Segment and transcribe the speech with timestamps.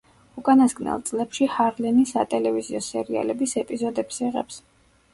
[0.41, 4.63] უკანასკნელ წლებში ჰარლინი სატელევიზიო სერიალების ეპიზოდებს იღებს.